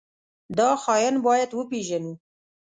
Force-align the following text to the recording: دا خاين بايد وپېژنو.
دا 0.57 0.69
خاين 0.83 1.15
بايد 1.25 1.49
وپېژنو. 1.53 2.13